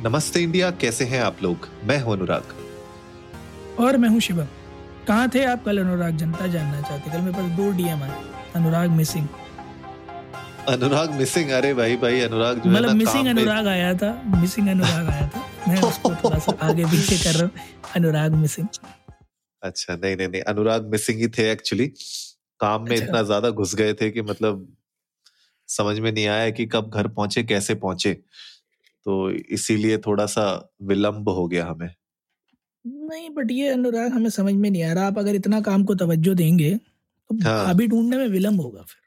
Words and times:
नमस्ते 0.00 0.40
इंडिया 0.40 0.70
कैसे 0.70 1.04
हैं 1.04 1.20
आप 1.20 1.42
लोग? 1.42 1.68
मैं 1.84 2.00
हूँ 2.02 2.12
अनुराग। 2.12 2.54
और 3.78 3.96
मैं 3.96 4.08
हूँ 4.08 4.20
शिवम। 4.20 4.46
कहाँ 5.06 5.28
थे 5.34 5.44
आप 5.44 5.64
कल 5.64 5.78
अनुराग? 5.78 6.16
जनता 6.16 6.46
जानना 6.46 6.80
चाहते। 6.80 7.10
कल 7.10 7.20
मेरे 7.20 7.32
पास 7.32 7.50
दो 7.56 7.70
डीएम 7.72 8.02
आए। 8.02 8.22
अनुराग 8.56 8.90
मिसिंग। 8.90 9.28
अनुराग 10.68 11.10
मिसिंग? 11.10 11.50
अरे 11.50 11.74
भाई 11.74 11.96
भाई 11.96 12.20
अनुराग 12.20 12.58
जो 12.58 12.70
मतलब 12.70 12.96
मिसिंग 12.96 13.28
अनुराग 13.28 13.66
आया 13.66 13.94
था। 13.94 14.12
मिसिंग 14.40 14.68
अनुराग 14.68 15.08
आया 15.08 15.28
था। 15.28 15.46
मैं 15.68 15.80
उसको 15.80 16.14
थोड़ा 16.14 16.38
सा 16.38 16.56
आगे 16.68 16.84
पीछे 16.84 17.18
कर 17.24 17.38
रहा 17.38 17.42
हूँ। 17.42 17.92
अनुराग 17.96 18.34
मिसिंग। 18.34 18.68
अच्छा 19.62 19.94
नहीं 19.94 20.16
नहीं 20.16 20.28
नहीं 20.28 20.42
अनुराग 20.42 20.90
मिसिंग 20.92 21.20
ही 21.20 21.28
थे 21.28 21.50
एक्चुअली 21.50 21.86
काम 22.60 22.82
में 22.82 22.90
अच्छा। 22.90 23.04
इतना 23.04 23.22
ज़्यादा 23.22 23.50
घुस 23.50 23.74
गए 23.74 23.94
थे 23.94 24.10
कि 24.10 24.22
मतलब 24.22 24.68
समझ 25.68 25.98
में 25.98 26.12
नहीं 26.12 26.26
आया 26.26 26.50
कि 26.50 26.66
कब 26.66 26.90
घर 26.94 27.08
पहुँचे 27.08 27.42
कैसे 27.42 27.74
पहुँचे। 27.74 28.20
तो 29.04 29.30
इसीलिए 29.30 29.98
थोड़ा 29.98 30.26
सा 30.26 30.44
विलंब 30.82 31.28
हो 31.28 31.46
गया 31.48 31.66
हमें। 31.66 31.90
नहीं 32.86 33.30
बट 33.30 33.50
ये 33.50 33.68
अनुराग 33.68 34.12
हमें 34.12 34.30
समझ 34.30 34.54
में 34.54 34.70
नहीं 34.70 34.82
आ 34.82 34.92
रहा। 34.92 35.06
आप 35.06 35.18
अगर 35.18 35.34
इतना 35.34 35.60
काम 35.60 35.84
को 35.84 35.94
तवज्जो 35.94 36.34
देंगे 36.34 36.70
तो 36.74 37.34
हाँ। 37.44 37.64
भाभी 37.66 37.86
ढूँढने 37.86 38.16
में 38.16 38.28
विलंब 38.28 38.60
होगा 38.60 38.82
फिर। 38.82 39.00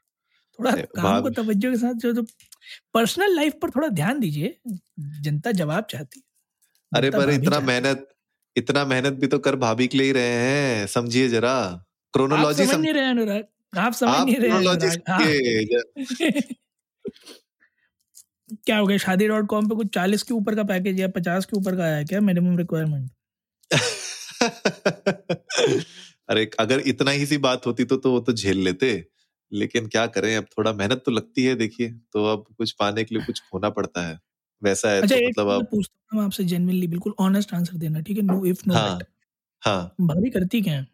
थोड़ा 0.58 0.72
काम 0.96 1.20
को 1.22 1.30
तवज्जो 1.30 1.70
के 1.70 1.76
साथ 1.76 1.94
जो 1.94 2.12
जो 2.12 2.22
पर्सनल 2.94 3.36
लाइफ 3.36 3.54
पर 3.62 3.70
थोड़ा 3.70 3.88
ध्यान 3.88 4.20
दीजिए। 4.20 4.56
जनता 5.22 5.52
जवाब 5.52 5.86
चाहती 5.90 6.22
अरे 6.92 7.10
पर 7.10 7.30
इतना 7.30 7.60
मेहनत 7.60 8.08
इतना 8.56 8.84
मेहनत 8.84 9.12
भी 9.12 9.26
तो 9.26 9.38
कर 9.38 9.56
भाभी 9.56 9.86
के 9.86 9.98
लिए 9.98 10.06
ही 10.06 10.12
रहे 10.12 10.24
हैं। 10.24 10.86
समझिए 10.86 11.28
जरा। 11.28 11.84
क्रोनोलॉजी 12.12 12.66
समझ 12.66 12.76
नहीं 12.76 12.92
रहे 12.92 13.04
अनुराग। 13.04 13.44
आप 13.78 13.92
समझ 13.92 14.20
नहीं 14.26 14.36
रहे 14.36 14.48
क्रोनोलॉजी 14.50 16.40
क्या 18.50 18.78
हो 18.78 18.86
गया? 18.86 18.98
शादी 18.98 19.28
डॉट 19.28 19.46
कॉम 19.46 19.68
पे 19.68 19.74
कुछ 19.74 19.94
चालीस 19.94 20.22
के 20.22 20.34
ऊपर 20.34 20.54
का 20.54 20.64
पैकेज 20.64 21.00
या 21.00 21.08
पचास 21.08 21.44
के 21.44 21.56
ऊपर 21.56 21.76
का 21.76 21.84
आया 21.84 22.02
क्या? 22.02 22.20
मिनिमम 22.20 22.58
रिक्वायरमेंट 22.58 23.10
अरे 26.28 26.50
अगर 26.60 26.82
इतना 26.86 27.10
ही 27.10 27.26
सी 27.26 27.38
बात 27.38 27.66
होती 27.66 27.84
तो 27.84 27.96
तो 27.96 28.12
वो 28.12 28.20
तो 28.20 28.32
झेल 28.32 28.58
लेते। 28.58 29.08
लेकिन 29.52 29.86
क्या 29.86 30.06
करें 30.06 30.36
अब 30.36 30.46
थोड़ा 30.58 30.72
मेहनत 30.72 31.02
तो 31.06 31.12
लगती 31.12 31.44
है 31.44 31.54
देखिए। 31.54 31.94
तो 32.12 32.24
अब 32.24 32.44
कुछ 32.58 32.72
पाने 32.72 33.04
के 33.04 33.14
लिए 33.14 33.24
कुछ 33.24 33.40
खोना 33.40 33.70
पड़ता 33.70 34.06
है। 34.06 34.18
वैसा 34.62 34.90
है 34.90 35.02
अच्छा 35.02 35.16
तो 35.16 35.28
मतलब 35.28 35.50
अब 35.50 35.68
पूछता 35.70 36.16
हूँ 36.16 36.24
आपसे 36.24 36.44
जेन्युइनली 36.44 36.86
बिल्कुल 36.86 37.14
ऑनेस्ट 37.18 37.54
आंसर 37.54 37.76
देना 37.76 38.00
ठीक 38.00 38.16
है? 38.16 38.22
नो 38.22 38.46
इफ़ 38.46 38.62
नो 38.68 38.74
हाँ 38.74 38.98
हाँ। 39.62 39.94
भाभी 40.00 40.30
करती 40.30 40.62
क्या? 40.62 40.74
है 40.74 40.86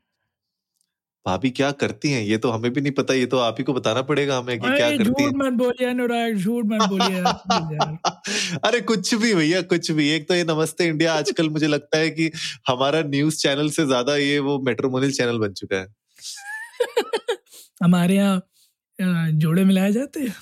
भाभी 1.26 1.50
क्या 1.50 1.70
करती 1.72 2.10
हैं? 2.12 2.22
ये 2.22 2.36
तो 2.38 2.50
हमें 2.50 2.72
भी 2.72 2.80
नहीं 2.80 2.92
पता 2.92 3.14
ये 3.14 3.26
तो 3.26 3.38
आप 3.38 3.56
ही 3.58 3.64
को 3.64 3.72
बताना 3.72 4.02
पड़ेगा 4.02 4.38
हमें 4.38 4.58
कि 4.60 4.66
क्या 4.68 4.86
अरे 4.86 4.98
करती 4.98 5.24
झूठ 5.24 5.32
मत 5.36 5.52
बोलिए 5.52 5.88
अनुराग 5.88 6.36
झूठ 6.36 6.64
मत 6.64 6.82
बोलिए। 6.88 7.20
हैं 7.20 8.58
अरे 8.64 8.80
कुछ 8.80 9.14
भी 9.14 9.34
भैया 9.34 9.60
कुछ 9.62 9.90
भी। 9.90 10.08
एक 10.10 10.28
तो 10.28 10.34
ये 10.34 10.44
नमस्ते 10.44 10.86
इंडिया 10.86 11.14
आजकल 11.14 11.48
मुझे 11.50 11.66
लगता 11.66 11.98
है 11.98 12.10
कि 12.10 12.30
हमारा 12.68 13.02
न्यूज़ 13.06 13.38
चैनल 13.38 13.70
से 13.70 13.86
ज़्यादा 13.86 14.16
ये 14.16 14.38
वो 14.38 14.58
मेट्रोमोनियल 14.60 15.12
चैनल 15.12 15.38
बन 15.38 15.52
चुका 15.52 15.76
है। 15.76 15.86
हमारे 17.82 18.16
यहाँ 18.16 19.30
जोड़े 19.32 19.64
मिलाए 19.64 19.92
जाते 19.92 20.20
हैं। 20.20 20.34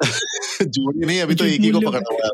जोड़ी 0.68 1.06
नहीं 1.06 1.20
अभी 1.20 1.34
तो 1.34 1.44
एक 1.44 1.60
ही 1.60 1.70
को 1.70 1.80
पकड़ा 1.80 2.12
हुआ 2.12 2.26
है। 2.26 2.30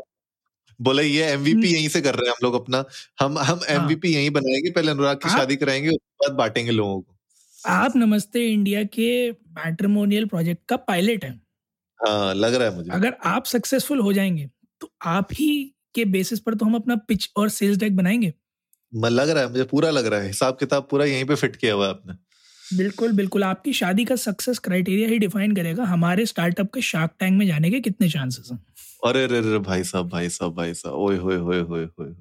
बोले 0.79 1.03
ये 1.03 1.23
एमवीपी 1.25 1.57
हम्म। 1.57 1.75
यहीं 1.75 1.89
से 1.89 2.01
कर 2.01 2.15
रहे 2.15 2.29
हैं 2.29 2.31
हम 2.31 2.45
लोग 2.47 2.55
अपना। 2.55 2.83
हम 3.21 3.37
हम 3.39 3.59
हाँ। 3.69 3.75
एमवीपी 3.75 4.13
यहीं 4.15 4.29
बनाएँगे 4.31 4.71
पहले 4.71 4.91
अनुराग 4.91 5.17
की 5.17 5.29
शादी 5.29 5.55
कराएँगे 5.55 5.89
उसके 5.89 6.27
बाद 6.27 6.37
बांटेंगे 6.37 6.71
लोगों 6.71 7.01
को। 7.01 7.18
आप 7.67 7.93
नमस्ते 7.95 8.47
इंडिया 8.47 8.83
के 8.83 9.31
मैट्रिमोनियल 9.31 10.25
प्रोजेक्ट 10.25 10.61
का 10.69 10.75
पायलट 10.75 11.23
है। 11.25 11.41
हाँ 12.07 12.33
लग 12.35 12.53
रहा 12.53 12.69
है 12.69 12.75
मुझे। 12.75 12.91
अगर 12.91 13.13
आप 13.25 13.45
सक्सेसफुल 13.45 13.99
हो 13.99 14.13
जाएँगे 14.13 14.49
तो 14.81 14.93
आप 15.05 15.27
ही 15.33 15.75
के 15.95 16.05
बेसिस 16.05 16.39
पर 16.39 16.53
तो 16.53 16.65
हम 16.65 16.75
अपना 16.75 16.95
पिच 16.95 17.29
और 17.37 17.49
सेल्स 17.49 17.77
डेक 17.77 17.95
बनाएँगे। 17.95 18.33
म- 18.95 19.05
लग 19.05 19.29
रहा 19.29 19.43
है 19.43 19.49
मुझे 19.49 19.63
पूरा 19.63 19.89
लग 19.89 20.05
रहा 20.05 20.19
है। 20.19 20.27
हिसाब 20.27 20.57
किताब 20.59 20.87
पूरा 20.91 21.05
यहीं 21.05 21.25
पे 21.25 21.35
फिट 21.35 21.55
किया 21.55 21.73
हुआ 21.73 21.85
है 21.85 21.89
आपने। 21.91 22.13
बिल्कुल 22.77 23.11
बिल्कुल। 23.11 23.43
आपकी 23.43 23.73
शादी 23.73 24.05
का 24.05 24.15
सक्सेस 24.15 24.59
क्राइटेरिया 24.59 25.07
ही 25.09 25.19
डिफाइन 25.19 25.55
करेगा 25.55 25.83
हमारे 25.83 26.25
स्टार्टअप 26.25 26.73
के 26.73 26.81
शार्क 26.81 27.11
टैंक 27.19 27.39
में 27.39 27.47
जाने 27.47 27.69
के 27.71 27.79
कितने 27.79 28.09
चांसेस 28.09 28.49
हैं। 28.51 28.65
अरे 29.05 29.23
अरे 29.23 29.37
अरे 29.37 29.59
भाई 29.59 29.83
साहब 29.83 30.09
भाई 30.09 30.29
साहब 30.29 30.53
भाई 30.55 30.73
साहब। 30.73 30.95
ओए 30.95 31.17
होए 31.17 31.35
होए 31.37 31.59
होए 31.61 31.83
होए 31.85 32.11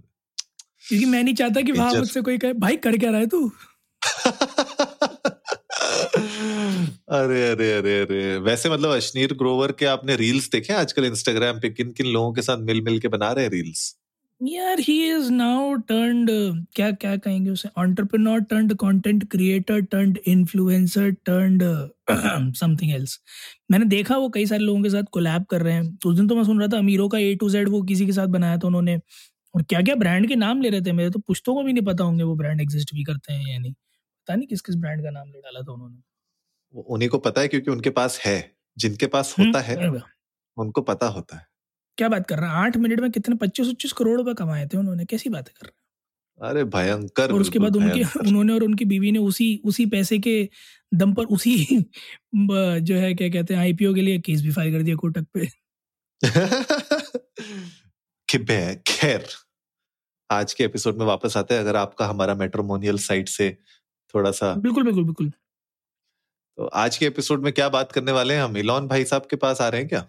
क्योंकि 0.88 1.06
मैं 1.06 1.22
नहीं 1.24 1.34
चाहता 1.34 1.60
कि 1.60 1.72
वहाँ 1.72 1.94
मुझसे 1.94 2.20
कोई 2.20 2.38
कहे 2.38 2.52
भाई 2.52 2.76
कर 2.76 2.96
क्या 2.96 3.10
रहा 3.10 3.20
है 3.20 3.26
तू? 3.26 3.52
अरे 5.98 7.42
अरे 7.50 7.72
अरे 7.72 8.00
अरे। 8.00 8.36
वैसे 8.40 8.70
मतलब 8.70 8.90
अश्नीर 8.92 9.32
ग्रोवर 9.34 9.72
के 9.72 9.86
आपने 9.86 10.16
रील्स 10.16 10.50
देखे 10.52 10.72
आजकल 10.74 11.04
इंस्टाग्राम 11.04 11.60
पे? 11.60 11.70
किन 11.70 11.90
किन 11.92 12.06
लोगों 12.06 12.32
के 12.32 12.42
साथ 12.42 12.58
मिल 12.66 12.80
मिल 12.82 12.98
के 13.00 13.08
बना 13.08 13.32
रहे 13.32 13.44
हैं 13.44 13.50
रील्स? 13.52 13.94
यार 14.40 14.80
ही 14.80 14.94
इज़ 15.10 15.30
नाउ 15.32 15.74
टर्न्ड 15.88 16.30
क्या 16.74 16.90
क्या 16.92 17.16
कहेंगे 17.16 17.50
उसे? 17.50 17.68
Entrepreneur 17.78 18.40
turned 18.50 18.74
content 18.80 19.24
creator 19.30 19.80
turned 19.92 20.18
influencer 20.26 21.10
turned 21.26 21.62
something 22.56 22.92
else 22.92 23.18
मैंने 23.70 23.84
देखा 23.86 24.16
वो 24.16 24.28
कई 24.34 24.46
सारे 24.46 24.64
लोगों 24.64 24.82
के 24.82 24.90
साथ 24.90 25.04
कोलैब 25.12 25.44
कर 25.50 25.62
रहे 25.62 25.74
हैं। 25.74 25.98
उस 26.06 26.16
दिन 26.16 26.28
तो 26.28 26.36
मैं 26.36 26.44
सुन 26.44 26.58
रहा 26.60 26.68
था 26.68 26.78
अमीरों 26.78 27.08
का 27.08 27.18
ए 27.18 27.34
टू 27.40 27.50
जेड 27.50 27.68
वो 27.68 27.82
किसी 27.82 28.06
के 28.06 28.12
साथ 28.12 28.26
बनाया 28.36 28.56
था 28.58 28.66
उन्होंने। 28.66 28.96
और 29.54 29.62
क्या 29.62 29.80
क्या 29.82 29.94
ब्रांड 29.96 30.28
के 30.28 30.36
नाम 30.36 30.60
ले 30.62 30.70
रहे 30.70 30.80
थे 30.82 30.92
मेरे 30.92 31.10
तो 31.10 31.18
पुश्तों 31.28 31.54
को 31.54 31.62
भी 31.62 31.72
नहीं 31.72 31.84
पता 31.84 32.04
होंगे 32.04 32.24
वो 32.24 32.34
ब्रांड 32.36 32.60
एग्जिस्ट 32.60 32.94
भी 32.94 33.04
करते 33.04 33.32
हैं 33.32 33.52
या 33.52 33.58
नहीं। 33.58 33.74
पता 34.28 34.36
नहीं 34.36 34.46
किस 34.46 34.60
किस 34.60 34.76
ब्रांड 34.76 35.02
का 35.02 35.10
नाम 35.10 35.28
ले 35.28 35.38
डाला 35.38 35.60
था 35.60 35.72
उन्होंने। 35.72 36.80
उन्हीं 36.80 37.08
को 37.08 37.18
पता 37.18 37.40
है 37.40 37.48
क्योंकि 37.48 37.70
उनके 37.70 37.90
पास 37.90 38.20
है 38.20 38.56
जिनके 38.78 39.06
पास 39.06 39.34
होता 39.38 39.60
है 39.60 40.02
उनको 40.56 40.80
पता 40.80 41.06
होता 41.06 41.36
है। 41.36 41.46
क्या 41.98 42.08
बात 42.08 42.26
कर 42.26 42.38
रहे 42.38 42.48
हैं? 42.48 42.56
आठ 42.56 42.76
मिनट 42.76 43.00
में 43.00 43.10
कितने 43.10 43.36
पच्चीस 43.36 43.66
उच्चीस 43.66 43.92
करोड़ 43.92 44.20
रुपए 44.20 44.34
कमाए 44.34 44.66
थे 44.66 44.78
उन्होंने 44.78 45.04
कैसी 45.04 45.30
बातें 45.30 45.54
कर 45.60 45.66
रहे 45.66 45.68
हैं? 45.68 46.50
अरे 46.50 46.64
भयंकर 46.64 47.32
और 47.32 47.40
उसके 47.40 47.58
बाद 47.58 47.76
उनके 47.76 48.28
उन्होंने 48.28 48.52
और 48.52 48.62
उनकी 48.62 48.84
बीवी 48.84 49.12
ने 49.12 49.18
उसी 49.18 49.60
उसी 49.64 49.86
पैसे 49.86 50.18
के 50.18 50.48
दम 50.94 51.14
पर 51.14 51.24
उसी 51.24 51.84
जो 52.80 52.94
है 52.94 53.14
क्या 53.14 53.28
कहते 53.28 53.54
हैं 53.54 53.60
आईपीओ 53.60 53.94
के 53.94 54.00
लिए 54.00 54.18
केस 54.18 54.42
भी 54.42 54.50
फ़ाइल 54.50 54.72
कर 54.72 54.82
दिया 54.82 54.96
कोटक 54.96 55.26
पे। 55.34 55.48
खैर 58.88 59.26
आज 60.30 60.52
के 60.52 60.64
एपिसोड 60.64 60.98
में 60.98 61.06
वापस 61.06 61.36
आते 61.36 61.54
हैं। 61.54 61.60
अगर 61.60 61.76
आपका 61.76 62.06
हमारा 62.06 62.34
मेट्रोमोनियल 62.34 62.98
साइट 62.98 63.28
से 63.28 63.58
थोड़ा 64.14 64.30
सा 64.32 64.54
बिल्कुल 64.56 64.84
बिल्कुल 64.84 65.04
बिल्कुल। 65.04 65.30
तो 66.58 66.64
आज 66.76 66.96
के 66.96 67.06
एपिसोड 67.06 67.42
में 67.42 67.52
क्या 67.52 67.68
बात 67.68 67.92
करने 67.92 68.12
वाले 68.12 68.34
हैं? 68.34 68.42
हम 68.42 68.56
इलॉन 68.56 68.88
भाई 68.88 69.04
साहब 69.04 69.26
के 69.30 69.36
पास 69.36 69.60
आ 69.60 69.68
रहे 69.68 69.80
हैं 69.80 69.88
क्या? 69.88 70.06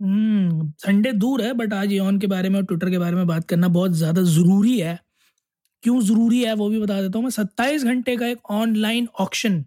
हम्म 0.00 0.70
संडे 0.78 1.12
दूर 1.14 1.42
है 1.42 1.52
बट 1.54 1.72
आज 1.74 1.92
यौन 1.92 2.18
के 2.18 2.26
बारे 2.26 2.48
में 2.48 2.56
और 2.56 2.64
ट्विटर 2.64 2.90
के 2.90 2.98
बारे 2.98 3.16
में 3.16 3.26
बात 3.26 3.44
करना 3.48 3.68
बहुत 3.70 3.92
ज़्यादा 3.94 4.22
ज़रूरी 4.24 4.78
है। 4.80 4.98
क्यों 5.82 6.00
ज़रूरी 6.02 6.42
है 6.44 6.54
वो 6.54 6.68
भी 6.68 6.80
बता 6.80 7.00
देता 7.02 7.18
हूँ 7.18 7.24
मैं। 7.24 7.30
सत्ताईस 7.30 7.84
घंटे 7.84 8.16
का 8.16 8.26
एक 8.26 8.50
ऑनलाइन 8.50 9.08
ऑक्शन 9.20 9.64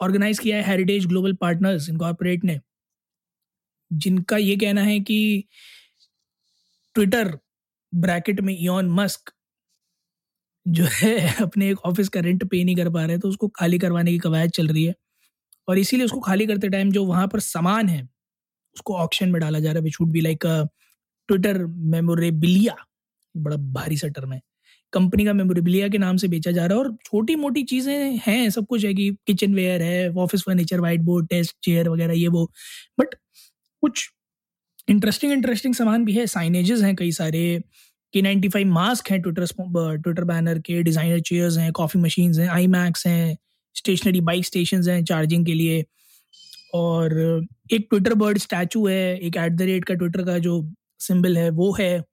ऑर्गेनाइज 0.00 0.38
किया 0.38 0.56
है 0.56 0.62
हेरिटेज 0.62 1.06
ग्लोबल 1.06 1.32
पार्टनर्स 1.40 1.88
इनकॉर्पोरेट 1.88 2.44
ने। 2.44 2.60
जिनका 3.90 4.36
ये 4.36 4.56
कहना 4.56 4.82
है 4.82 4.98
कि 5.00 5.44
ट्विटर 6.96 7.38
ब्रैकेट 7.92 8.40
में 8.40 8.56
इयॉन 8.58 8.90
मस्क 8.92 9.32
जो 10.66 10.84
है, 10.92 11.34
अपने 11.42 11.68
एक 11.70 11.78
ऑफ़िस 11.86 12.08
का 12.08 12.20
रेंट 12.20 12.44
पे 12.50 12.62
नहीं 12.64 12.76
कर 12.76 12.88
पा 12.90 13.04
रहे 13.04 13.18
तो 13.18 13.28
उसको 13.28 13.48
खाली 13.56 13.78
करवाने 13.78 14.12
की 14.12 14.18
कवायद 14.18 14.50
चल 14.52 14.68
रही 14.68 14.84
है। 14.84 14.94
और 15.68 15.78
इसीलिए 15.78 16.06
उसको 16.06 16.20
खाली 16.20 16.46
करते 16.46 16.68
टाइम 16.70 16.90
जो 16.92 17.04
वहाँ 17.06 17.26
पर 17.28 17.40
सामान 17.42 17.88
है, 17.88 18.02
उसको 18.76 18.94
ऑक्शन 18.96 19.30
में 19.30 19.40
डाला 19.42 19.60
जा 19.60 19.70
रहा 19.70 19.78
है 19.78 19.84
which 19.84 19.96
would 20.00 20.10
be 20.12 20.20
like 20.20 20.44
Twitter 21.28 21.64
memorabilia 21.92 22.76
बड़ा 23.34 23.56
भारी 23.74 23.96
सा 23.98 24.08
टर्म 24.10 24.32
है 24.32 24.40
कंपनी 24.92 25.24
का 25.24 25.32
मेमोरेबिलिया 25.34 25.88
के 25.90 25.98
नाम 25.98 26.16
से 26.18 26.28
बेचा 26.28 26.50
जा 26.52 26.66
रहा 26.66 26.78
है 26.78 26.84
और 26.84 26.96
छोटी 27.06 27.36
मोटी 27.36 27.62
चीज़ें 27.64 28.20
हैं, 28.26 28.50
सब 28.50 28.66
कुछ 28.68 28.84
है 28.84 28.94
कि 28.94 29.10
किचन 29.28 29.54
वेयर 29.54 29.82
है 29.82 30.10
office 30.16 30.42
furniture 30.42 30.80
whiteboard 31.02 31.26
desk 31.28 31.56
chair 31.64 31.88
वगैरह, 31.90 32.14
ये 32.14 32.28
वो। 32.28 32.44
बट 33.00 33.14
कुछ 33.82 34.08
इंटरेस्टिंग 34.88 35.32
इंटरेस्टिंग 35.32 35.74
सामान 35.74 36.04
भी 36.04 36.14
है 36.14 36.26
साइनेजेस 36.28 36.82
हैं 36.82 36.94
कई 36.96 37.12
सारे। 37.14 37.62
के 38.14 38.22
नाइन्टी 38.22 38.48
फाइव 38.48 38.68
मास्क 38.68 39.10
हैं 39.10 39.20
ट्विटर 39.22 39.46
ट्विटर 39.96 40.24
बैनर 40.24 40.58
के 40.58 40.82
डिज़ाइनर 40.82 41.20
चेयर्स 41.22 41.56
हैं 41.58 41.72
कॉफ़ी 41.72 42.00
मशीन्स 42.00 42.38
हैं 42.38 42.48
आई 42.48 42.66
मैक्स 42.66 43.06
हैं 43.06 43.36
स्टेशनरी 43.76 44.20
बाइक 44.22 44.44
स्टेशन 44.46 44.88
हैं 44.88 45.02
चार्जिंग 45.04 45.46
के 45.46 45.54
लिए। 45.54 45.84
और 46.74 47.12
एक 47.72 47.86
ट्विटर 47.90 48.14
बर्ड 48.14 48.38
स्टैचू 48.38 48.86
है, 48.86 49.18
एक 49.18 49.36
एट 49.36 49.52
द 49.52 49.62
रेट 49.62 49.84
का 49.84 49.94
ट्विटर 49.94 50.24
का 50.24 50.38
जो 50.38 50.54
सिंबल 51.00 51.36
है, 51.38 51.48
वो 51.50 51.72
है। 51.72 52.04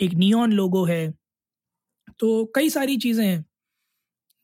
एक 0.00 0.14
नियॉन 0.14 0.52
लोगो 0.52 0.84
है। 0.84 1.10
तो 2.18 2.44
कई 2.54 2.70
सारी 2.70 2.96
चीज़ें 2.96 3.24
हैं 3.26 3.44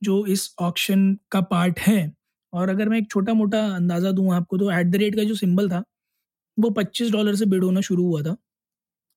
जो 0.02 0.24
इस 0.26 0.54
ऑक्शन 0.60 1.16
का 1.30 1.40
पार्ट 1.42 1.78
है। 1.80 2.12
और 2.52 2.68
अगर 2.68 2.88
मैं 2.88 2.98
एक 2.98 3.10
छोटा 3.10 3.34
मोटा 3.34 3.64
अंदाज़ा 3.74 4.10
दूँ 4.12 4.34
आपको 4.34 4.58
तो 4.58 4.70
एट 4.72 4.86
द 4.86 4.96
रेट 4.96 5.16
का 5.16 5.24
जो 5.24 5.34
सिंबल 5.34 5.68
था, 5.70 5.82
वो 6.58 6.70
पच्चीस 6.70 7.10
डॉलर 7.12 7.34
से 7.34 7.46
बिड 7.46 7.64
होना 7.64 7.80
शुरू 7.80 8.06
हुआ 8.06 8.22
था। 8.22 8.36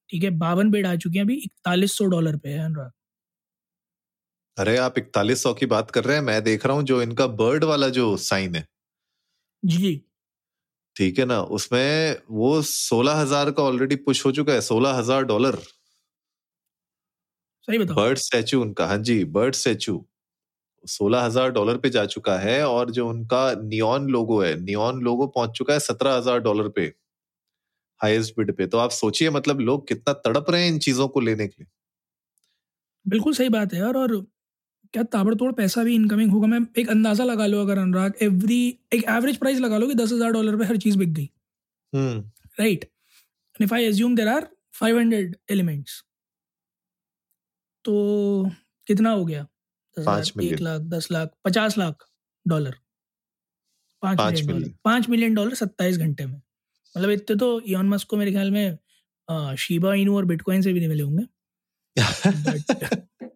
ठीक 0.09 0.23
है 0.23 0.29
बावन 0.39 0.71
बेड 0.71 0.87
आ 0.87 0.95
चुके 0.97 1.17
हैं 1.19 1.25
अभी 1.25 1.35
इकतालीस 1.35 1.97
सौ 1.97 2.05
डॉलर 2.07 2.37
पे 2.37 2.49
है 2.49 2.65
अनुराग। 2.65 2.91
अरे 4.57 4.75
आप 4.79 4.97
इकतालीस 4.97 5.43
सौ 5.43 5.53
की 5.53 5.65
बात 5.67 5.91
कर 5.91 6.03
रहे 6.03 6.15
हैं 6.17 6.23
मैं 6.23 6.43
देख 6.43 6.65
रहा 6.65 6.75
हूँ 6.75 6.83
जो 6.83 7.01
इनका 7.01 7.27
बर्ड 7.39 7.63
वाला 7.63 7.89
जो 7.91 8.15
साइन 8.19 8.55
है। 8.55 8.65
जी 9.63 10.01
ठीक 10.95 11.19
है 11.19 11.25
ना 11.25 11.39
उसमें 11.55 12.17
वो 12.31 12.61
सोलह 12.63 13.15
हज़ार 13.15 13.51
का 13.51 13.63
ऑलरेडी 13.63 13.95
पुश 13.97 14.25
हो 14.25 14.31
चुका 14.31 14.53
है 14.53 14.61
सोलह 14.63 14.93
हज़ार 14.93 15.23
डॉलर। 15.25 15.55
सही 17.67 17.77
बताओ। 17.77 17.95
बर्ड 17.95 18.17
स्टैचू 18.17 18.61
उनका 18.61 18.85
हाँ 18.87 18.97
जी 18.99 19.23
बर्ड 19.27 19.55
स्टैचू। 19.55 20.03
सोलह 20.83 21.21
हज़ार 21.21 21.51
डॉलर 21.51 21.77
पे 21.77 21.89
जा 21.89 22.05
चुका 22.07 22.37
है 22.39 22.61
और 22.67 22.91
जो 22.91 23.07
उनका 23.09 23.51
नियॉन 23.61 24.07
लोगो 24.09 24.41
है 24.41 24.55
नियॉन 24.61 25.01
लोगो 25.03 25.27
पहुँच 25.27 25.57
चुका 25.57 25.73
है 25.73 25.79
सत्रह 25.81 26.15
हज़ार 26.15 26.39
डॉलर 26.41 26.69
पे। 26.69 26.87
हाईएस्ट 28.01 28.33
बिड 28.37 28.55
पे। 28.55 28.67
तो 28.67 28.77
आप 28.77 28.91
सोचिए 28.91 29.29
मतलब 29.31 29.59
लोग 29.61 29.87
कितना 29.87 30.13
तड़प 30.15 30.49
रहे 30.49 30.61
हैं 30.61 30.71
इन 30.71 30.79
चीज़ों 30.79 31.07
को 31.07 31.19
लेने 31.19 31.47
के 31.47 31.55
लिए। 31.59 31.67
बिल्कुल 33.05 33.33
सही 33.33 33.49
बात 33.49 33.73
है 33.73 33.79
यार 33.79 33.97
और 33.97 34.15
क्या 34.93 35.03
ताबड़तोड़ 35.05 35.51
पैसा 35.53 35.83
भी 35.83 35.95
इनकमिंग 35.95 36.31
होगा? 36.31 36.47
मैं 36.47 36.59
एक 36.77 36.89
अंदाज़ा 36.89 37.23
लगा 37.23 37.45
लो 37.45 37.61
अगर 37.61 37.77
अनुराग 37.77 38.13
एवरी 38.21 38.67
एक 38.93 39.03
एवरेज 39.09 39.37
प्राइस 39.37 39.59
लगा 39.59 39.77
लो 39.77 39.87
कि 39.87 39.93
दस 39.95 40.11
हज़ार 40.11 40.31
डॉलर 40.31 40.57
पे 40.57 40.65
हर 40.65 40.77
चीज़ 40.77 40.97
बिक 40.97 41.13
गई। 41.13 41.29
Right 42.59 42.89
if 43.59 43.73
I 43.73 43.85
assume 43.85 44.15
there 44.15 44.27
are 44.27 44.47
five 44.75 44.97
hundred 44.99 45.35
elements 45.51 46.03
तो 47.85 47.93
कितना 48.87 49.09
हो 49.11 49.25
गया? 49.25 49.47
एक 49.97 50.59
लाख 50.61 50.81
दस 50.89 51.07
लाख 51.11 51.31
पचास 51.45 51.77
लाख 51.77 52.05
डॉलर 52.45 52.75
पाँच 54.03 54.19
मिलियन 54.19 54.47
डॉलर 54.47 54.73
पाँच 54.85 55.09
मिलियन 55.09 55.33
डॉलर 55.33 55.53
सत्ताईस 55.55 55.97
घंटे 55.97 56.25
में। 56.25 56.41
मतलब 56.97 57.09
इतने 57.09 57.35
तो 57.35 57.61
इॉन 57.61 57.89
मस्क 57.89 58.07
को 58.07 58.17
मेरे 58.17 58.31
ख्याल 58.31 58.51
में 58.51 59.55
शीबा 59.55 59.93
इनू 59.93 60.15
और 60.17 60.25
बिटकॉइन 60.25 60.61
से 60.61 60.73
भी 60.73 60.79
नहीं 60.79 60.89
मिले 60.89 61.03
होंगे। 61.03 61.25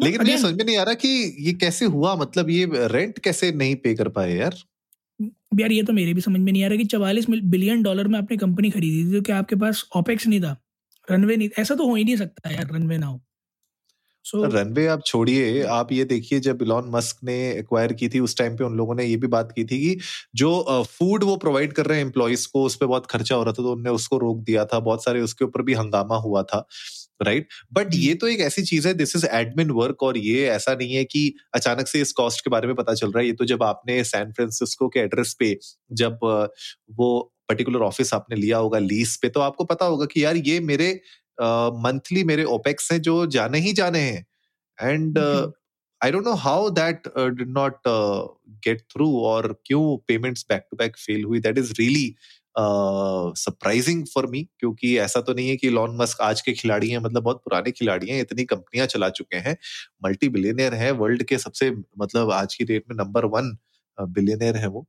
लेकिन 0.00 0.20
मुझे 0.20 0.38
समझ 0.38 0.54
में 0.54 0.64
नहीं 0.64 0.76
आ 0.76 0.82
रहा 0.82 0.94
कि 0.94 1.08
ये 1.38 1.52
कैसे 1.52 1.84
हुआ? 1.84 2.14
मतलब 2.16 2.50
ये 2.50 2.68
रेंट 2.72 3.18
कैसे 3.18 3.52
नहीं 3.52 3.76
पे 3.76 3.94
कर 3.94 4.08
पाए 4.08 4.34
यार? 4.34 4.56
यार 5.60 5.72
ये 5.72 5.82
तो 5.82 5.92
मेरे 5.92 6.14
भी 6.14 6.20
समझ 6.20 6.40
में 6.40 6.52
नहीं 6.52 6.64
आ 6.64 6.68
रहा 6.68 6.76
कि 6.76 6.84
चवालीस 6.84 7.26
बिलियन 7.30 7.82
डॉलर 7.82 8.08
में 8.08 8.18
आपने 8.18 8.36
कंपनी 8.36 8.70
खरीदी 8.70 9.04
थी 9.04 9.12
तो 9.12 9.22
क्या 9.22 9.38
आपके 9.38 9.56
पास 9.56 9.84
ऑपेक्स 9.96 10.26
नहीं 10.26 10.40
था? 10.40 10.56
रनवे 11.10 11.36
नहीं 11.36 11.48
ऐसा 11.58 11.74
तो 11.74 11.86
हो 11.86 11.94
ही 11.94 12.04
नहीं 12.04 12.16
सकता 12.16 12.50
यार 12.50 12.68
रनवे 12.72 12.98
ना 12.98 13.06
हो। 13.06 13.20
So, 14.24 14.42
रनवे 14.54 14.86
आप 14.86 15.02
छोड़िए। 15.06 15.62
आप 15.64 15.92
ये 15.92 16.04
देखिए 16.04 16.40
जब 16.40 16.62
इलॉन 16.62 16.90
मस्क 16.90 17.18
ने 17.24 17.34
एक्वायर 17.50 17.92
की 17.92 18.08
थी 18.08 18.20
उस 18.20 18.36
टाइम 18.38 18.56
पे 18.56 18.64
उन 18.64 18.76
लोगों 18.76 18.94
ने 18.94 19.04
ये 19.04 19.16
भी 19.16 19.26
बात 19.26 19.52
की 19.56 19.64
थी 19.64 19.78
कि 19.78 19.96
जो 20.34 20.82
फ़ूड 20.90 21.24
वो 21.24 21.36
प्रोवाइड 21.36 21.72
कर 21.72 21.86
रहे 21.86 21.98
हैं 21.98 22.04
एम्प्लॉयज़ 22.04 22.46
को 22.52 22.64
उस 22.64 22.76
पर 22.76 22.86
बहुत 22.86 23.06
खर्चा 23.06 23.34
हो 23.34 23.42
रहा 23.42 23.52
था 23.52 23.62
तो 23.62 23.70
उन्होंने 23.72 23.90
उसको 23.90 24.18
रोक 24.18 24.42
दिया 24.44 24.64
था। 24.64 24.80
बहुत 24.80 25.04
सारे 25.04 25.20
उसके 25.20 25.44
ऊपर 25.44 25.62
भी 25.62 25.74
हंगामा 25.74 26.16
हुआ 26.18 26.42
था 26.42 26.66
राइट 27.20 27.42
right? 27.42 27.74
बट 27.74 27.94
ये 27.94 28.14
तो 28.14 28.26
एक 28.28 28.40
ऐसी 28.40 28.62
चीज़ 28.62 28.86
है 28.88 28.94
दिस 28.94 29.16
इज़ 29.16 29.26
एडमिन 29.26 29.70
वर्क 29.70 30.02
और 30.02 30.18
ये 30.18 30.46
ऐसा 30.48 30.74
नहीं 30.74 30.94
है 30.94 31.04
कि 31.04 31.32
अचानक 31.54 31.88
से 31.88 32.00
इस 32.00 32.12
कॉस्ट 32.12 32.44
के 32.44 32.50
बारे 32.50 32.66
में 32.66 32.76
पता 32.76 32.94
चल 32.94 33.06
रहा 33.06 33.20
है। 33.20 33.26
ये 33.26 33.32
तो 33.32 33.44
जब 33.44 33.62
आपने 33.62 34.02
सैन 34.04 34.32
फ्रांसिस्को 34.32 34.88
के 34.88 35.00
एड्रेस 35.00 35.34
पे 35.38 35.56
जब 35.92 36.18
वो 36.92 37.10
पर्टिकुलर 37.48 37.80
ऑफ़िस 37.80 38.12
आपने 38.14 38.36
लिया 38.36 38.58
होगा 38.58 38.78
लीज 38.78 39.16
पे 39.22 39.28
तो 39.28 39.40
आपको 39.40 39.64
पता 39.64 39.84
होगा 39.86 40.06
कि 40.06 40.24
यार 40.24 40.36
ये 40.38 40.58
मेरे 40.62 40.88
मंथली 41.82 42.24
मेरे 42.24 42.44
ओपेक्स 42.54 42.92
हैं 42.92 43.00
जो 43.02 43.24
जाने 43.28 43.58
ही 43.60 43.72
जाने 43.72 44.00
हैं। 44.00 44.24
And 44.78 45.18
I 46.00 46.10
don't 46.10 46.24
know 46.24 46.34
how 46.38 46.68
that 46.70 47.08
did 47.18 47.48
not 47.50 47.80
get 48.64 48.80
through 48.92 49.08
और 49.26 49.52
क्यों 49.66 49.96
payments 50.08 50.44
back 50.48 50.66
to 50.70 50.76
back 50.76 50.96
fail 50.98 51.24
हुई। 51.24 51.40
That 51.40 51.58
is 51.58 51.72
really 51.78 52.14
surprising 52.56 54.04
for 54.14 54.26
me 54.26 54.42
क्योंकि 54.60 54.96
ऐसा 54.98 55.20
तो 55.20 55.34
नहीं 55.34 55.48
है 55.48 55.56
कि 55.56 55.68
लॉन 55.70 55.96
मस्क 55.96 56.20
आज 56.22 56.40
के 56.40 56.52
खिलाड़ी 56.52 56.90
हैं 56.90 56.98
मतलब 56.98 57.22
बहुत 57.22 57.42
पुराने 57.44 57.70
खिलाड़ी 57.70 58.08
हैं 58.08 58.20
इतनी 58.20 58.44
कंपनियाँ 58.44 58.86
चला 58.86 59.08
चुके 59.10 59.36
हैं। 59.38 59.56
मल्टी 60.04 60.28
बिलियनियर 60.28 60.74
है 60.74 60.90
वर्ल्ड 60.92 61.22
के 61.24 61.38
सबसे 61.38 61.70
मतलब 61.70 62.30
आज 62.32 62.54
की 62.54 62.64
डेट 62.64 62.84
में 62.90 62.96
नंबर 62.96 63.24
वन 63.36 63.56
बिलियनियर 63.98 64.56
है 64.56 64.68
वो। 64.68 64.86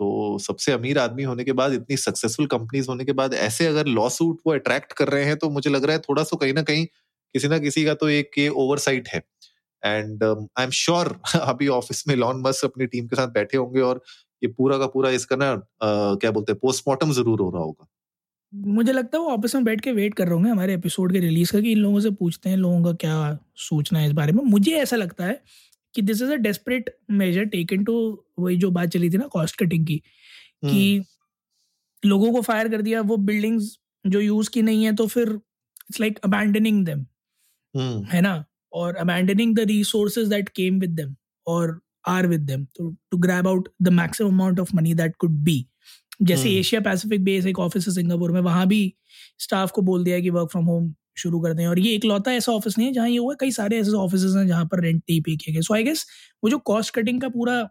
तो 0.00 0.38
सबसे 0.38 0.72
अमीर 0.72 0.98
आदमी 0.98 1.22
होने 1.22 1.44
के 1.44 1.52
बाद 1.52 1.72
इतनी 1.72 1.96
सक्सेसफुल 1.96 2.46
कंपनीज़ 2.46 2.88
होने 2.88 3.04
के 3.04 3.12
बाद 3.12 3.34
ऐसे 3.34 3.66
अगर 3.66 3.86
लॉ 3.88 4.08
सूट 4.08 4.40
वो 4.46 4.52
अट्रैक्ट 4.52 4.92
कर 4.92 5.08
रहे 5.08 5.24
हैं 5.24 5.36
तो 5.36 5.50
मुझे 5.50 5.70
लग 5.70 5.84
रहा 5.84 5.96
है 5.96 6.02
थोड़ा 6.08 6.22
सा 6.22 6.36
कहीं 6.36 6.52
ना 6.54 6.62
कहीं 6.62 6.86
किसी 6.86 7.48
ना 7.48 7.58
किसी 7.58 7.84
का 7.84 7.94
तो 7.94 8.08
एक 8.08 8.38
ये 8.38 8.48
ओवरसाइट 8.48 9.08
है। 9.08 9.22
एंड 9.82 10.24
आई 10.24 10.64
एम 10.64 10.70
श्योर 10.74 11.18
अभी 11.34 11.68
ऑफ़िस 11.68 12.06
में 12.08 12.14
लॉन 12.16 12.40
मस्क 12.46 12.64
अपनी 12.64 12.86
टीम 12.86 13.06
के 13.06 13.16
साथ 13.16 13.28
बैठे 13.32 13.56
होंगे 13.58 13.80
और 13.80 14.02
ये 14.42 14.48
पूरा 14.48 14.78
का 14.78 14.86
पूरा 14.86 15.10
इसका 15.10 15.36
ना 15.36 15.52
uh, 15.54 16.20
क्या 16.20 16.30
बोलते 16.30 16.52
हैं 16.52 16.58
पोस्टमार्टम 16.62 17.12
ज़रूर 17.12 17.40
हो 17.40 17.50
रहा 17.50 17.62
होगा। 17.62 17.88
मुझे 18.52 18.92
लगता 18.92 19.18
है 19.18 19.24
वो 19.24 19.30
ऑफ़िस 19.30 19.54
में 19.54 19.64
बैठ 19.64 19.80
के 19.80 19.92
वेट 19.92 20.14
कर 20.14 20.24
रहे 20.24 20.34
होंगे 20.34 20.50
हमारे 20.50 20.74
एपिसोड 20.74 21.12
के 21.12 21.18
रिलीज़ 21.20 21.52
का 21.52 21.60
कि 21.60 21.72
इन 21.72 21.78
लोगों 21.78 22.00
से 22.00 22.10
पूछते 22.10 22.50
हैं 22.50 22.56
लोगों 22.56 22.82
का 22.84 22.92
क्या 23.00 23.38
सोचना 23.60 23.98
है 23.98 24.06
इस 24.06 24.12
बारे 24.12 24.32
में। 24.32 24.42
मुझे 24.44 24.72
ऐसा 24.72 24.96
लगता 24.96 25.24
है 25.24 25.42
कि 25.98 26.02
this 26.02 26.22
is 26.22 26.32
a 26.32 26.34
desperate 26.42 26.90
measure 27.10 27.44
taken 27.44 27.84
to 27.84 27.94
वही 28.38 28.56
जो 28.56 28.70
बात 28.70 28.88
चली 28.88 29.10
थी 29.10 29.18
ना 29.18 29.26
कॉस्ट 29.26 29.58
कटिंग 29.58 29.86
की 29.86 29.96
कि 29.96 30.96
हम्म। 30.96 32.08
लोगों 32.08 32.32
को 32.32 32.40
फायर 32.40 32.68
कर 32.68 32.82
दिया 32.82 33.00
वो 33.00 33.16
बिल्डिंग्स 33.30 33.76
जो 34.04 34.20
यूज़ 34.20 34.50
की 34.50 34.62
नहीं 34.62 34.84
है 34.84 34.94
तो 34.94 35.06
फिर 35.06 35.28
इट्स 35.28 36.00
लाइक 36.00 36.18
अबैंडनिंग 36.24 36.84
देम 36.86 37.04
है 38.12 38.20
ना? 38.20 38.44
और 38.72 38.96
abandoning 38.96 39.56
the 39.56 39.60
resources 39.68 40.28
that 40.28 40.48
came 40.56 40.78
with 40.80 40.90
them 40.90 41.14
और 41.46 41.80
with 42.26 42.46
them 42.46 42.66
to, 42.74 42.96
to 43.12 43.18
grab 43.18 43.46
out 43.46 43.66
the 43.80 43.90
maximum 43.90 44.30
amount 44.30 44.58
of 44.58 44.72
money 44.72 44.94
that 44.94 45.18
could 45.18 45.42
be 45.44 45.64
जैसे 46.22 46.50
एशिया 46.50 46.80
पैसिफिक 46.80 47.24
बेस 47.24 47.46
एक 47.46 47.58
ऑफ़िस 47.58 47.86
है 47.88 47.92
सिंगापुर 47.94 48.30
में 48.32 48.40
वहाँ 48.40 48.66
भी 48.66 48.80
स्टाफ 49.38 49.70
को 49.70 49.82
बोल 49.82 50.04
दिया 50.04 50.20
कि 50.20 50.30
वर्क 50.30 50.50
फ्रॉम 50.50 50.64
होम 50.64 50.88
शुरू 51.18 51.40
कर 51.40 51.52
दें। 51.54 51.66
और 51.66 51.78
ये 51.78 51.94
इकलौता 51.94 52.32
ऐसा 52.32 52.52
ऑफ़िस 52.52 52.78
नहीं 52.78 52.88
है 52.88 52.94
जहाँ 52.94 53.08
ये 53.08 53.16
हुआ, 53.18 53.34
कई 53.40 53.50
सारे 53.52 53.78
ऐसे 53.80 53.96
ऑफ़िस 53.98 54.24
हैं 54.36 54.46
जहाँ 54.46 54.64
पर 54.66 54.82
रेंट 54.82 54.96
नहीं 55.00 55.20
पे 55.22 55.36
किए 55.36 55.54
गए। 55.54 55.60
सो 55.62 55.74
आई 55.74 55.84
गेस 55.84 56.06
वो 56.42 56.50
जो 56.50 56.58
कॉस्ट 56.66 56.94
कटिंग 56.94 57.20
का 57.20 57.28
पूरा 57.28 57.68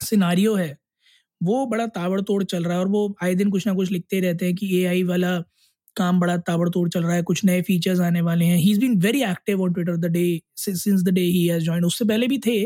सिनारियो 0.00 0.54
है, 0.54 0.76
वो 1.40 1.66
बड़ा 1.66 1.86
ताबड़तोड़ 1.88 2.42
चल 2.44 2.64
रहा 2.64 2.74
है 2.74 2.80
और 2.80 2.88
वो 2.88 3.14
आए 3.22 3.34
दिन 3.34 3.50
कुछ 3.50 3.66
ना 3.66 3.74
कुछ 3.74 3.90
लिखते 3.92 4.20
रहते 4.20 4.46
हैं 4.46 4.54
कि 4.54 4.76
एआई 4.78 5.02
वाला 5.04 5.38
काम 5.96 6.20
बड़ा 6.20 6.36
ताबड़तोड़ 6.38 6.88
चल 6.88 7.02
रहा 7.02 7.14
है, 7.14 7.22
कुछ 7.22 7.44
नए 7.44 7.62
फीचर्स 7.62 8.00
आने 8.00 8.20
वाले 8.22 8.44
हैं। 8.44 8.56
He 8.58 8.70
is 8.72 8.80
been 8.80 8.98
very 9.00 9.22
active 9.22 9.62
on 9.62 9.72
Twitter 9.72 9.96
the 9.98 10.10
day 10.12 10.40
since 10.58 11.02
the 11.02 11.08
day 11.08 11.20
he 11.20 11.46
has 11.46 11.64
join 11.64 11.84
उससे 11.84 12.04
पहले 12.04 12.26
भी 12.28 12.38
थे 12.46 12.62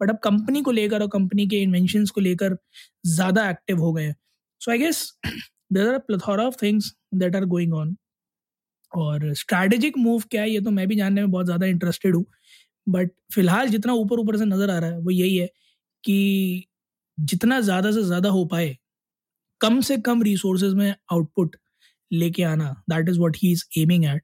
बट 0.00 0.10
अब 0.10 0.18
कंपनी 0.24 0.62
को 0.62 0.70
लेकर 0.72 1.02
और 1.02 1.08
कंपनी 1.08 1.46
के 1.48 1.60
इन्वेंशन 1.62 2.04
को 2.14 2.20
लेकर 2.20 2.56
ज़्यादा 3.06 3.48
एक्टिव 3.50 3.78
हो 3.80 3.92
गए 3.92 4.12
so 4.60 4.70
I 4.70 4.78
guess 4.78 4.98
there 5.72 5.88
are 5.88 5.98
plethora 5.98 6.40
of 6.40 6.56
things 6.62 6.92
that 7.14 7.36
are 7.36 7.44
going 7.46 7.74
on 7.74 7.96
और 8.92 9.32
स्ट्रैटेजिक 9.34 9.98
मूव 9.98 10.22
क्या 10.30 10.42
है, 10.42 10.50
ये 10.50 10.60
तो 10.60 10.70
मैं 10.70 10.86
भी 10.88 10.96
जानने 10.96 11.20
में 11.20 11.30
बहुत 11.30 11.46
ज़्यादा 11.46 11.66
इंटरेस्टेड 11.66 12.16
हूँ 12.16 12.24
बट 12.86 13.10
फ़िलहाल 13.34 13.68
जितना 13.68 13.92
ऊपर 13.94 14.18
ऊपर 14.20 14.36
से 14.36 14.44
नज़र 14.46 14.70
आ 14.70 14.78
रहा 14.78 14.90
है, 14.90 14.98
वो 14.98 15.10
यही 15.10 15.36
है 15.36 15.46
कि 16.04 16.66
जितना 17.18 17.60
ज़्यादा 17.60 17.90
से 17.92 18.02
ज़्यादा 18.04 18.28
हो 18.30 18.44
पाए, 18.46 18.76
कम 19.60 19.80
से 19.80 19.96
कम 19.98 20.22
रिसोर्सेज 20.22 20.74
में 20.74 20.94
आउटपुट 21.12 21.56
लेके 22.10 22.42
आना 22.44 22.70
that 22.90 23.08
is 23.08 23.18
what 23.20 23.36
he 23.36 23.52
is 23.52 23.64
aiming 23.78 24.04
at 24.06 24.22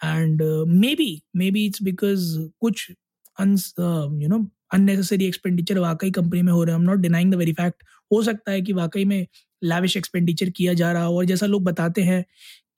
and 0.00 0.42
maybe 0.94 1.22
maybe 1.50 1.64
it's 1.66 1.82
because 1.82 2.26
कुछ 2.60 2.90
यू 2.90 4.28
नो 4.28 4.46
अननेसेसरी 4.74 5.26
एक्सपेंडिचर 5.26 5.78
वाकई 5.78 6.10
कंपनी 6.10 6.42
में 6.42 6.52
हो 6.52 6.62
रहे 6.64 6.74
हैं। 6.74 6.80
Am 6.80 6.86
not 6.86 6.98
denying 6.98 7.32
the 7.32 7.34
very 7.36 7.52
fact 7.54 7.82
हो 8.10 8.22
सकता 8.22 8.52
है 8.52 8.60
कि 8.62 8.72
वाकई 8.72 9.04
में 9.04 9.26
लैविश 9.62 9.96
एक्सपेंडिचर 9.96 10.50
किया 10.50 10.72
जा 10.74 10.92
रहा 10.92 11.04
हो, 11.04 11.16
और 11.18 11.24
जैसा 11.24 11.46
लोग 11.46 11.64
बताते 11.64 12.02
हैं 12.02 12.24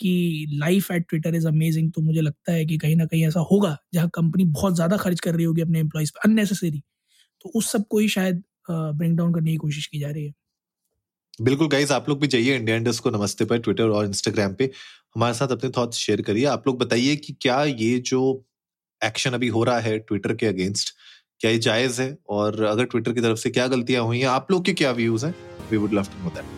कि 0.01 0.47
life 0.55 0.91
at 0.91 1.07
Twitter 1.09 1.35
is 1.35 1.47
amazing 1.49 1.91
तो 1.93 2.03
मुझे 2.03 2.21
लगता 2.21 2.53
है 2.53 2.65
कि 2.67 2.79
कहीं 2.79 2.97
ना 2.97 3.07
कहीं 3.07 3.27
ऐसा 3.27 3.41
होगा, 3.43 3.77
जहाँ 3.95 4.09
कंपनी 4.15 4.45
बहुत 4.47 4.75
ज़्यादा 4.75 4.97
खर्च 4.97 5.21
कर 5.21 5.35
रही 5.35 5.45
होगी 5.45 5.63
अपने 5.63 5.81
एम्प्लॉयज़ 5.81 6.13
पर 6.13 6.29
अननेसेसरी 6.29 6.83
तो 7.45 7.51
उस 7.51 7.71
सबको 7.73 7.99
ही 7.99 8.09
शायद 8.09 8.43
ब्रिंग 8.71 9.17
डाउन 9.19 9.35
करने 9.35 9.51
की 9.51 9.57
कोशिश 9.57 9.87
की 9.87 9.99
जा 9.99 10.11
रही 10.11 10.25
है। 10.25 10.33
बिल्कुल 11.39 11.69
गाइज़ 11.69 11.93
आप 11.93 12.09
लोग 12.09 12.21
भी 12.21 12.27
जाइए 12.29 12.57
इंडिया 12.57 12.77
इंडस्ट 12.77 13.03
को 13.03 13.11
नमस्ते 13.11 13.45
पर 13.45 13.59
ट्विटर 13.59 13.89
और 13.89 14.07
इंस्टाग्राम 14.07 14.55
पे। 14.55 14.71
हमारे 15.17 15.35
साथ 15.35 15.49
अपने 15.49 15.71
थॉट्स 15.77 15.99
शेयर 15.99 16.23
करिए। 16.23 16.45
आप 16.47 16.67
लोग 16.67 16.79
बताइए 16.79 17.17
कि 17.17 17.37
क्या 17.41 17.63
ये 17.65 17.99
जो 18.01 18.21
एक्शन 19.01 19.33
अभी 19.33 19.49
हो 19.49 19.65
रहा 19.65 19.79
है 19.81 19.99
ट्विटर 20.01 20.35
के 20.35 20.47
अगेंस्ट 20.47 20.95
क्या 21.41 21.51
ये 21.51 21.59
जायज़ 21.61 22.01
है? 22.03 22.17
और 22.29 22.63
अगर 22.65 22.85
ट्विटर 22.87 23.13
की 23.13 23.21
तरफ़ 23.21 23.39
से 23.39 23.51
क्या 23.51 23.67
गलतियाँ 23.69 24.05
हुई 24.05 24.19
हैं? 24.21 24.27
आप 24.29 24.51
लोग 24.51 24.65
के 24.65 24.73
क्या 24.75 24.91
व्यूज़ 24.93 25.27
हैं? 25.27 25.35
We 25.71 25.77
would 25.77 25.93
love 25.95 26.05
to 26.07 26.25
know 26.25 26.31
that 26.31 26.58